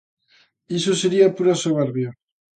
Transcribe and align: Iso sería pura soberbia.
Iso 0.77 0.91
sería 1.01 1.33
pura 1.37 1.61
soberbia. 1.63 2.09